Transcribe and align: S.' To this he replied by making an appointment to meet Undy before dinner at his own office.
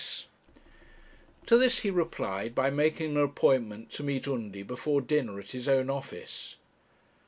S.' 0.03 0.25
To 1.45 1.59
this 1.59 1.81
he 1.81 1.91
replied 1.91 2.55
by 2.55 2.71
making 2.71 3.15
an 3.15 3.21
appointment 3.23 3.91
to 3.91 4.03
meet 4.03 4.27
Undy 4.27 4.63
before 4.63 4.99
dinner 4.99 5.39
at 5.39 5.51
his 5.51 5.69
own 5.69 5.91
office. 5.91 6.55